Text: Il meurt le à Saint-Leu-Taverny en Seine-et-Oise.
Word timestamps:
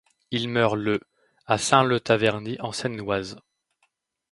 Il 0.31 0.49
meurt 0.49 0.75
le 0.77 0.99
à 1.45 1.59
Saint-Leu-Taverny 1.59 2.57
en 2.59 2.71
Seine-et-Oise. 2.71 3.37